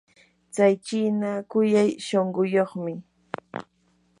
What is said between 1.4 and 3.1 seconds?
kuyay shunquyuqmi.